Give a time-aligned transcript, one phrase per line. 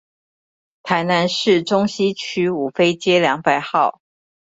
[0.81, 4.01] 台南市中西區五妃街兩百號